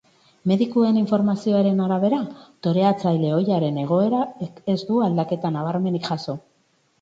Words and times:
Medikuen 0.51 0.95
informazioaren 1.01 1.83
arabera, 1.87 2.21
toreatzaile 2.67 3.29
ohiaren 3.37 3.77
egoerak 3.83 4.43
ez 4.75 4.77
du 4.89 4.99
aldaketa 5.11 5.53
nabarmenik 5.59 6.11
jaso. 6.11 6.37